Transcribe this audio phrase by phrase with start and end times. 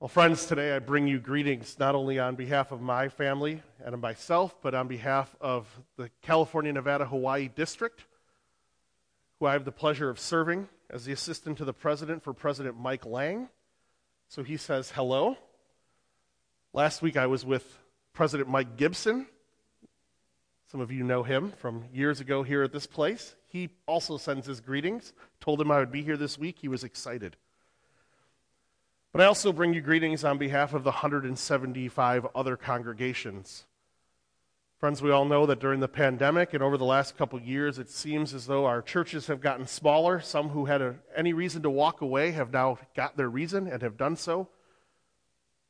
[0.00, 3.94] Well, friends, today I bring you greetings not only on behalf of my family and
[3.94, 5.66] of myself, but on behalf of
[5.96, 8.04] the California, Nevada, Hawaii District,
[9.40, 12.78] who I have the pleasure of serving as the assistant to the president for President
[12.78, 13.48] Mike Lang.
[14.28, 15.36] So he says hello.
[16.72, 17.80] Last week I was with
[18.12, 19.26] President Mike Gibson.
[20.70, 23.34] Some of you know him from years ago here at this place.
[23.48, 25.12] He also sends his greetings.
[25.40, 26.58] Told him I would be here this week.
[26.60, 27.36] He was excited.
[29.18, 33.64] But I also bring you greetings on behalf of the 175 other congregations.
[34.78, 37.90] Friends, we all know that during the pandemic and over the last couple years, it
[37.90, 40.20] seems as though our churches have gotten smaller.
[40.20, 43.82] Some who had a, any reason to walk away have now got their reason and
[43.82, 44.50] have done so.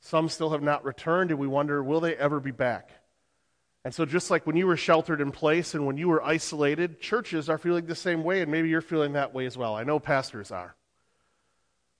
[0.00, 2.90] Some still have not returned, and we wonder, will they ever be back?
[3.84, 7.00] And so, just like when you were sheltered in place and when you were isolated,
[7.00, 9.76] churches are feeling the same way, and maybe you're feeling that way as well.
[9.76, 10.74] I know pastors are.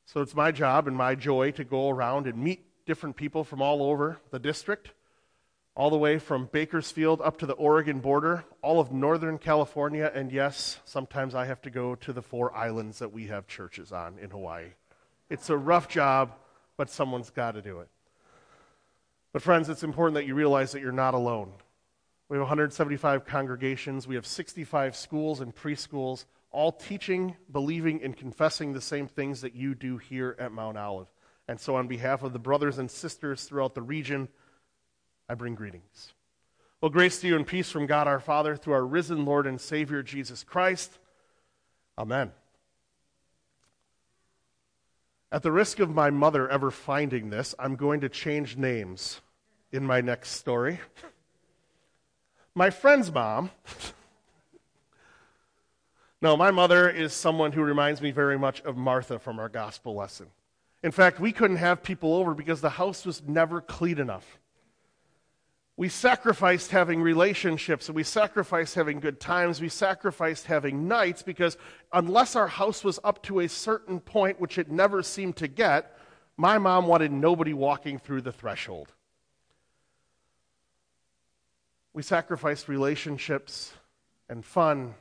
[0.07, 3.61] So it's my job and my joy to go around and meet different people from
[3.61, 4.93] all over the district,
[5.75, 10.31] all the way from Bakersfield up to the Oregon border, all of Northern California, and
[10.31, 14.17] yes, sometimes I have to go to the four islands that we have churches on
[14.21, 14.69] in Hawaii.
[15.29, 16.33] It's a rough job,
[16.77, 17.89] but someone's got to do it.
[19.33, 21.53] But, friends, it's important that you realize that you're not alone.
[22.29, 28.73] We have 175 congregations, we have 65 schools and preschools all teaching, believing, and confessing
[28.73, 31.07] the same things that you do here at Mount Olive.
[31.47, 34.29] And so, on behalf of the brothers and sisters throughout the region,
[35.29, 36.15] I bring greetings.
[36.81, 39.61] Well, grace to you and peace from God our Father through our risen Lord and
[39.61, 40.99] Savior Jesus Christ.
[41.99, 42.33] Amen.
[45.31, 49.21] At the risk of my mother ever finding this, I'm going to change names
[49.73, 50.81] in my next story.
[52.55, 53.51] My friend's mom
[56.27, 59.95] no, my mother is someone who reminds me very much of Martha from our gospel
[59.95, 60.27] lesson.
[60.83, 64.41] In fact, we couldn't have people over because the house was never clean enough.
[65.77, 69.61] We sacrificed having relationships and we sacrificed having good times.
[69.61, 71.57] We sacrificed having nights because
[71.93, 75.97] unless our house was up to a certain point, which it never seemed to get,
[76.37, 78.93] my mom wanted nobody walking through the threshold.
[81.93, 83.73] We sacrificed relationships
[84.29, 84.97] and fun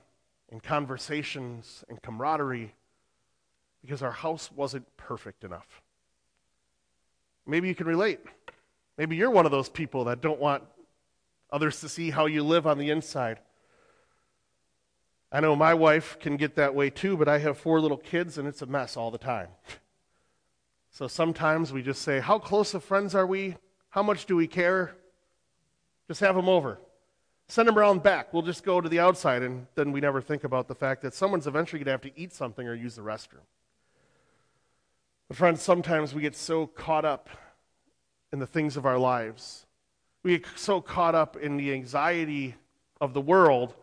[0.51, 2.73] and conversations and camaraderie
[3.81, 5.81] because our house wasn't perfect enough.
[7.45, 8.19] Maybe you can relate.
[8.97, 10.63] Maybe you're one of those people that don't want
[11.51, 13.39] others to see how you live on the inside.
[15.31, 18.37] I know my wife can get that way too, but I have four little kids
[18.37, 19.49] and it's a mess all the time.
[20.91, 23.57] So sometimes we just say, How close of friends are we?
[23.89, 24.95] How much do we care?
[26.07, 26.79] Just have them over.
[27.47, 28.33] Send them around back.
[28.33, 31.13] We'll just go to the outside, and then we never think about the fact that
[31.13, 33.45] someone's eventually going to have to eat something or use the restroom.
[35.27, 37.29] But, friends, sometimes we get so caught up
[38.31, 39.65] in the things of our lives,
[40.23, 42.55] we get so caught up in the anxiety
[42.99, 43.75] of the world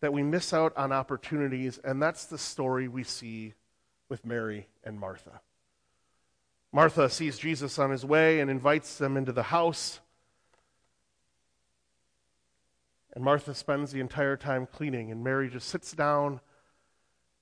[0.00, 3.54] that we miss out on opportunities, and that's the story we see
[4.08, 5.40] with Mary and Martha.
[6.72, 10.00] Martha sees Jesus on his way and invites them into the house.
[13.14, 16.40] And Martha spends the entire time cleaning, and Mary just sits down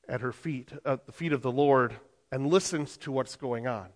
[0.09, 1.95] at her feet, at the feet of the Lord,
[2.31, 3.89] and listens to what's going on.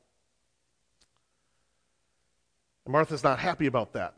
[2.84, 4.14] And Martha's not happy about that.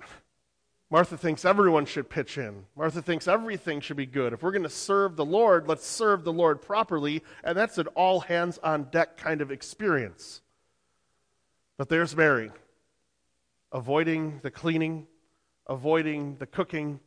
[0.91, 2.65] Martha thinks everyone should pitch in.
[2.75, 4.33] Martha thinks everything should be good.
[4.33, 7.89] If we're going to serve the Lord, let's serve the Lord properly, and that's an
[7.89, 10.41] all hands on deck kind of experience.
[11.77, 12.51] But there's Mary,
[13.71, 15.07] avoiding the cleaning,
[15.67, 17.01] avoiding the cooking,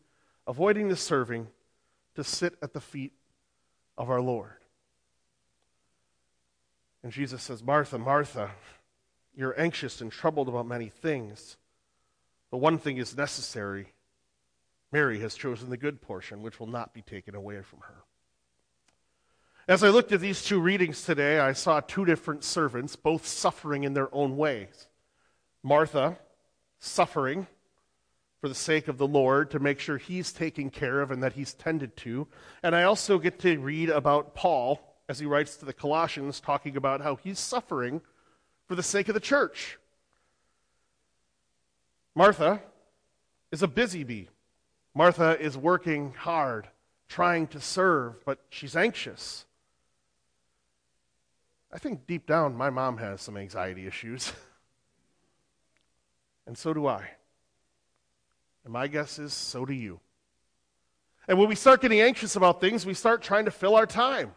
[0.47, 1.47] avoiding the serving,
[2.15, 3.13] to sit at the feet
[3.97, 4.51] of our Lord.
[7.03, 8.51] And Jesus says, Martha, Martha,
[9.33, 11.57] you're anxious and troubled about many things,
[12.49, 13.87] but one thing is necessary.
[14.91, 18.03] Mary has chosen the good portion, which will not be taken away from her.
[19.67, 23.83] As I looked at these two readings today, I saw two different servants, both suffering
[23.83, 24.87] in their own ways.
[25.63, 26.17] Martha,
[26.79, 27.47] suffering
[28.41, 31.33] for the sake of the Lord to make sure he's taken care of and that
[31.33, 32.27] he's tended to.
[32.63, 36.75] And I also get to read about Paul as he writes to the Colossians, talking
[36.75, 38.01] about how he's suffering
[38.67, 39.77] for the sake of the church.
[42.15, 42.61] Martha
[43.51, 44.29] is a busy bee.
[44.95, 46.67] Martha is working hard,
[47.07, 49.45] trying to serve, but she's anxious.
[51.71, 54.33] I think deep down, my mom has some anxiety issues.
[56.47, 57.11] and so do I.
[58.63, 59.99] And my guess is so do you.
[61.27, 64.31] And when we start getting anxious about things, we start trying to fill our time.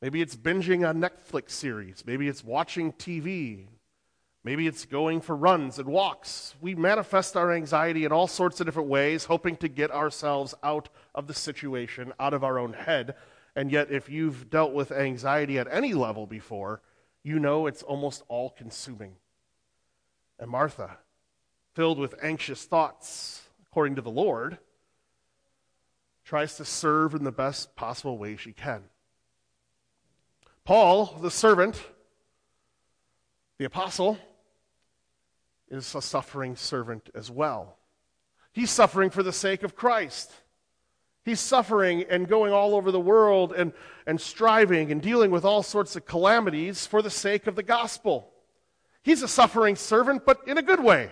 [0.00, 2.04] Maybe it's binging a Netflix series.
[2.06, 3.66] Maybe it's watching TV.
[4.44, 6.54] Maybe it's going for runs and walks.
[6.60, 10.88] We manifest our anxiety in all sorts of different ways, hoping to get ourselves out
[11.14, 13.16] of the situation, out of our own head.
[13.56, 16.80] And yet, if you've dealt with anxiety at any level before,
[17.24, 19.16] you know it's almost all consuming.
[20.38, 20.98] And Martha,
[21.78, 23.40] filled with anxious thoughts,
[23.70, 24.58] according to the Lord,
[26.24, 28.82] tries to serve in the best possible way she can.
[30.64, 31.80] Paul, the servant,
[33.58, 34.18] the apostle,
[35.70, 37.78] is a suffering servant as well.
[38.52, 40.32] He's suffering for the sake of Christ.
[41.24, 43.72] He's suffering and going all over the world and,
[44.04, 48.32] and striving and dealing with all sorts of calamities for the sake of the gospel.
[49.04, 51.10] He's a suffering servant, but in a good way.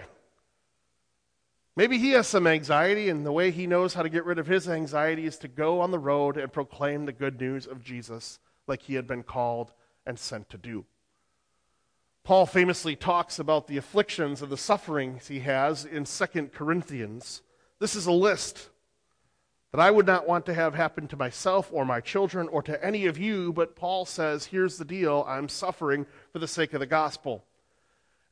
[1.77, 4.47] Maybe he has some anxiety, and the way he knows how to get rid of
[4.47, 8.39] his anxiety is to go on the road and proclaim the good news of Jesus
[8.67, 9.73] like he had been called
[10.07, 10.87] and sent to do.
[12.25, 17.43] Paul famously talks about the afflictions and the sufferings he has in 2 Corinthians.
[17.79, 18.71] This is a list
[19.71, 22.83] that I would not want to have happen to myself or my children or to
[22.85, 26.81] any of you, but Paul says, here's the deal I'm suffering for the sake of
[26.81, 27.45] the gospel.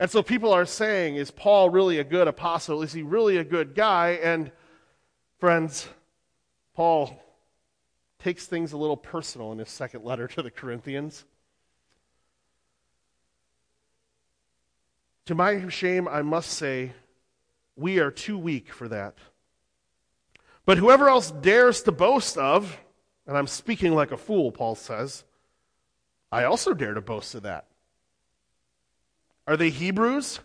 [0.00, 2.82] And so people are saying, is Paul really a good apostle?
[2.82, 4.18] Is he really a good guy?
[4.22, 4.50] And
[5.38, 5.88] friends,
[6.74, 7.22] Paul
[8.18, 11.24] takes things a little personal in his second letter to the Corinthians.
[15.26, 16.92] To my shame, I must say,
[17.76, 19.14] we are too weak for that.
[20.66, 22.78] But whoever else dares to boast of,
[23.26, 25.24] and I'm speaking like a fool, Paul says,
[26.32, 27.66] I also dare to boast of that.
[29.46, 30.40] Are they Hebrews?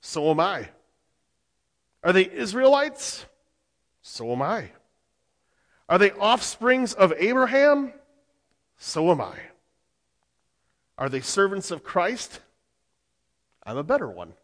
[0.00, 0.68] So am I.
[2.02, 3.26] Are they Israelites?
[4.02, 4.70] So am I.
[5.88, 7.92] Are they offsprings of Abraham?
[8.78, 9.34] So am I.
[10.96, 12.40] Are they servants of Christ?
[13.64, 14.34] I'm a better one.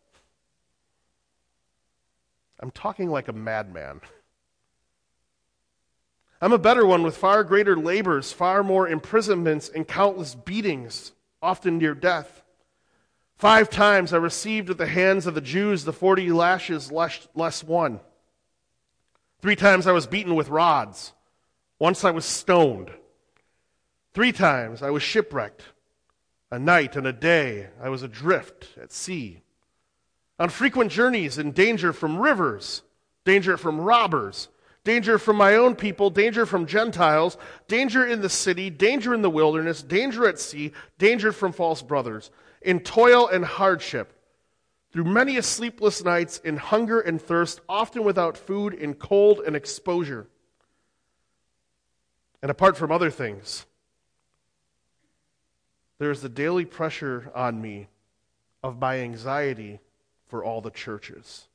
[2.60, 4.00] I'm talking like a madman.
[6.40, 11.78] I'm a better one with far greater labors, far more imprisonments, and countless beatings, often
[11.78, 12.42] near death.
[13.36, 18.00] Five times I received at the hands of the Jews the forty lashes less, one.
[19.42, 21.12] Three times I was beaten with rods.
[21.78, 22.90] Once I was stoned.
[24.14, 25.62] Three times I was shipwrecked.
[26.50, 29.42] A night and a day I was adrift at sea.
[30.38, 32.82] On frequent journeys in danger from rivers,
[33.26, 34.48] danger from robbers,
[34.86, 37.36] danger from my own people, danger from Gentiles,
[37.66, 42.30] danger in the city, danger in the wilderness, danger at sea, danger from false brothers,
[42.62, 44.12] in toil and hardship,
[44.92, 49.56] through many a sleepless nights, in hunger and thirst, often without food, in cold and
[49.56, 50.28] exposure.
[52.40, 53.66] And apart from other things,
[55.98, 57.88] there is the daily pressure on me
[58.62, 59.80] of my anxiety
[60.28, 61.48] for all the churches.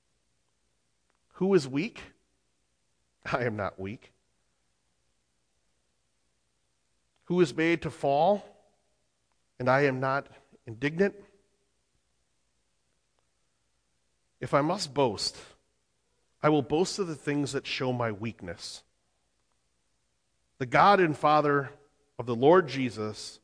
[1.35, 2.01] Who is weak?
[3.31, 4.11] I am not weak.
[7.25, 8.45] Who is made to fall?
[9.59, 10.27] And I am not
[10.65, 11.15] indignant.
[14.39, 15.37] If I must boast,
[16.41, 18.81] I will boast of the things that show my weakness.
[20.57, 21.69] The God and Father
[22.17, 23.39] of the Lord Jesus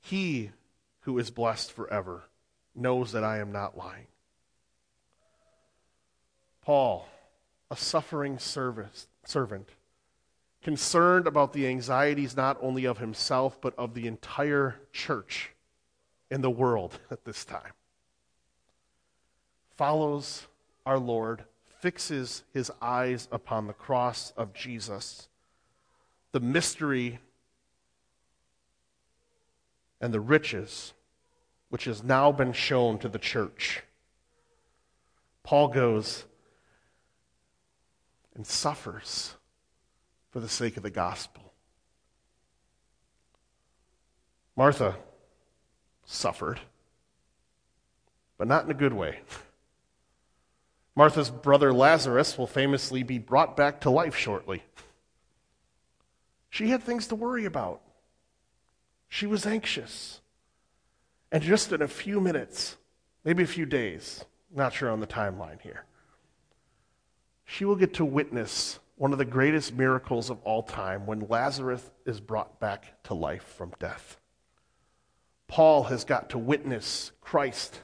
[0.00, 0.50] he
[1.00, 2.24] who is blessed forever
[2.74, 4.06] knows that I am not lying.
[6.62, 7.08] Paul,
[7.70, 9.68] a suffering service, servant,
[10.62, 15.52] concerned about the anxieties not only of himself, but of the entire church
[16.30, 17.72] in the world at this time,
[19.76, 20.46] follows
[20.84, 21.44] our Lord,
[21.80, 25.28] fixes his eyes upon the cross of Jesus,
[26.32, 27.20] the mystery
[30.00, 30.92] and the riches
[31.68, 33.82] which has now been shown to the church.
[35.42, 36.24] Paul goes
[38.40, 39.34] and suffers
[40.30, 41.52] for the sake of the gospel.
[44.56, 44.96] Martha
[46.06, 46.58] suffered,
[48.38, 49.18] but not in a good way.
[50.96, 54.62] Martha's brother Lazarus will famously be brought back to life shortly.
[56.48, 57.82] She had things to worry about.
[59.06, 60.22] She was anxious.
[61.30, 62.78] And just in a few minutes,
[63.22, 65.84] maybe a few days, not sure on the timeline here,
[67.50, 71.90] she will get to witness one of the greatest miracles of all time when Lazarus
[72.06, 74.18] is brought back to life from death.
[75.48, 77.80] Paul has got to witness Christ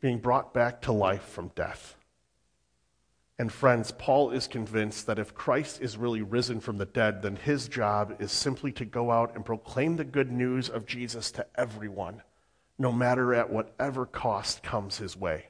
[0.00, 1.94] being brought back to life from death.
[3.38, 7.36] And friends, Paul is convinced that if Christ is really risen from the dead, then
[7.36, 11.46] his job is simply to go out and proclaim the good news of Jesus to
[11.54, 12.22] everyone,
[12.78, 15.49] no matter at whatever cost comes his way.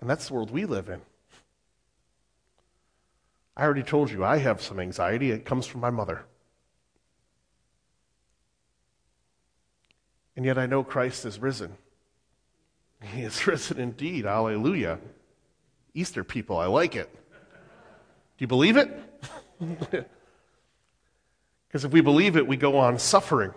[0.00, 1.00] And that's the world we live in.
[3.56, 5.30] I already told you I have some anxiety.
[5.30, 6.22] It comes from my mother.
[10.34, 11.74] And yet I know Christ is risen.
[13.02, 14.24] He is risen indeed.
[14.24, 14.98] Hallelujah.
[15.92, 17.10] Easter people, I like it.
[17.12, 18.90] Do you believe it?
[21.70, 23.54] Because if we believe it, we go on suffering.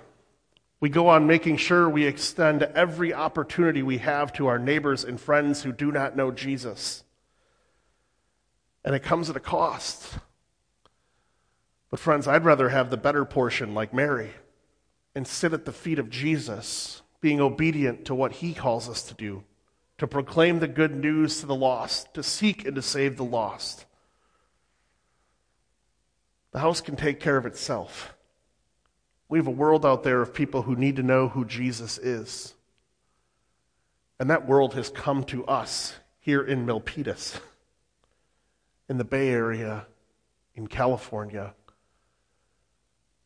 [0.84, 5.18] We go on making sure we extend every opportunity we have to our neighbors and
[5.18, 7.06] friends who do not know Jesus.
[8.84, 10.18] And it comes at a cost.
[11.90, 14.32] But, friends, I'd rather have the better portion like Mary
[15.16, 19.14] and sit at the feet of Jesus, being obedient to what he calls us to
[19.14, 19.46] do,
[20.00, 23.86] to proclaim the good news to the lost, to seek and to save the lost.
[26.52, 28.13] The house can take care of itself.
[29.34, 32.54] We have a world out there of people who need to know who Jesus is.
[34.20, 37.40] And that world has come to us here in Milpitas,
[38.88, 39.88] in the Bay Area,
[40.54, 41.56] in California,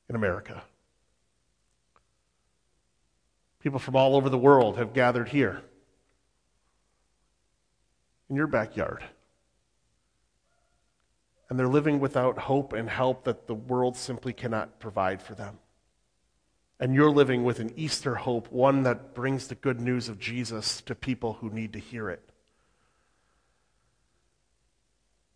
[0.07, 0.63] in America.
[3.59, 5.61] People from all over the world have gathered here
[8.29, 9.03] in your backyard.
[11.49, 15.59] And they're living without hope and help that the world simply cannot provide for them.
[16.79, 20.81] And you're living with an Easter hope, one that brings the good news of Jesus
[20.81, 22.21] to people who need to hear it.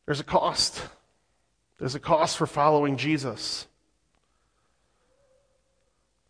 [0.06, 0.84] There's a cost.
[1.80, 3.66] There's a cost for following Jesus.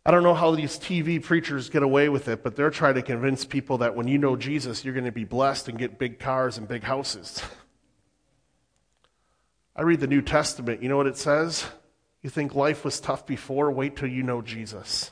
[0.04, 3.02] I don't know how these TV preachers get away with it, but they're trying to
[3.02, 6.18] convince people that when you know Jesus, you're going to be blessed and get big
[6.18, 7.42] cars and big houses.
[9.76, 10.82] I read the New Testament.
[10.82, 11.66] You know what it says?
[12.22, 13.70] You think life was tough before?
[13.70, 15.10] Wait till you know Jesus.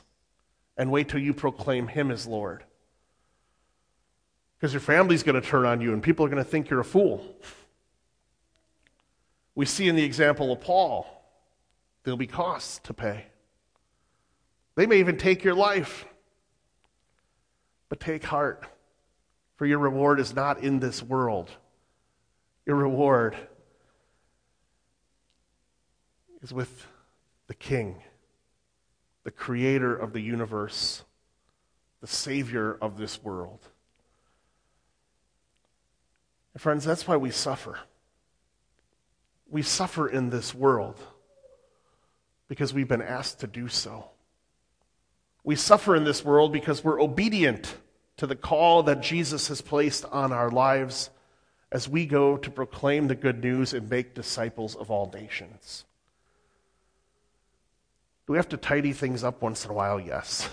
[0.77, 2.63] And wait till you proclaim Him as Lord.
[4.57, 6.79] Because your family's going to turn on you and people are going to think you're
[6.79, 7.35] a fool.
[9.55, 11.05] We see in the example of Paul,
[12.03, 13.25] there'll be costs to pay.
[14.75, 16.05] They may even take your life.
[17.89, 18.63] But take heart,
[19.57, 21.51] for your reward is not in this world.
[22.65, 23.35] Your reward
[26.41, 26.87] is with
[27.51, 28.01] the King,
[29.25, 31.03] the creator of the universe,
[31.99, 33.59] the Savior of this world.
[36.53, 37.77] And friends, that's why we suffer.
[39.49, 40.97] We suffer in this world
[42.47, 44.05] because we've been asked to do so.
[45.43, 47.75] We suffer in this world because we're obedient
[48.15, 51.09] to the call that Jesus has placed on our lives
[51.69, 55.83] as we go to proclaim the good news and make disciples of all nations.
[58.27, 59.99] Do we have to tidy things up once in a while?
[59.99, 60.49] Yes.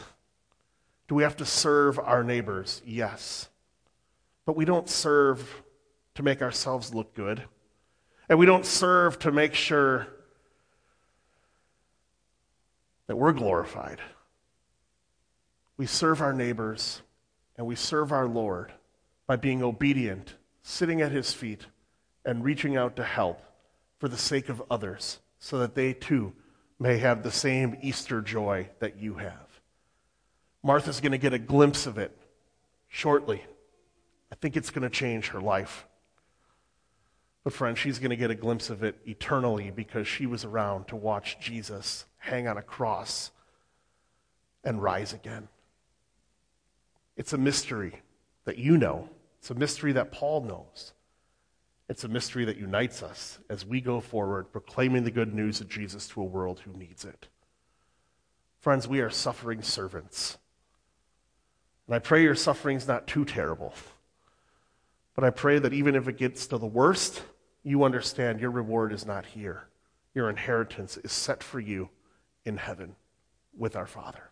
[1.08, 2.82] Do we have to serve our neighbors?
[2.84, 3.48] Yes.
[4.44, 5.62] But we don't serve
[6.14, 7.42] to make ourselves look good.
[8.28, 10.06] And we don't serve to make sure
[13.06, 14.00] that we're glorified.
[15.76, 17.02] We serve our neighbors
[17.56, 18.72] and we serve our Lord
[19.26, 21.66] by being obedient, sitting at his feet,
[22.24, 23.42] and reaching out to help
[23.98, 26.32] for the sake of others so that they too
[26.78, 29.60] may have the same Easter joy that you have.
[30.62, 32.16] Martha's going to get a glimpse of it
[32.88, 33.44] shortly.
[34.30, 35.86] I think it's going to change her life.
[37.44, 40.88] But, friend, she's going to get a glimpse of it eternally because she was around
[40.88, 43.30] to watch Jesus hang on a cross
[44.64, 45.48] and rise again.
[47.16, 48.02] It's a mystery
[48.44, 49.08] that you know,
[49.38, 50.92] it's a mystery that Paul knows.
[51.88, 55.68] It's a mystery that unites us as we go forward proclaiming the good news of
[55.68, 57.28] Jesus to a world who needs it.
[58.60, 60.36] Friends, we are suffering servants.
[61.86, 63.72] And I pray your suffering's not too terrible.
[65.14, 67.22] But I pray that even if it gets to the worst,
[67.62, 69.68] you understand your reward is not here.
[70.14, 71.88] Your inheritance is set for you
[72.44, 72.96] in heaven
[73.56, 74.30] with our Father.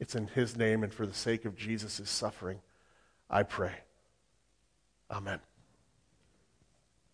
[0.00, 2.60] It's in His name and for the sake of Jesus' suffering,
[3.28, 3.72] I pray.
[5.10, 5.40] Amen.